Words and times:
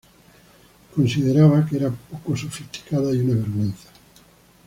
Consideraba 0.95 1.61
que 1.67 1.75
era 1.75 1.91
poco 1.91 2.35
sofisticada 2.35 3.13
y 3.13 3.19
una 3.19 3.35
vergüenza. 3.35 3.89